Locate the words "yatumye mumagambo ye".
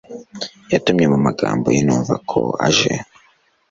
0.71-1.81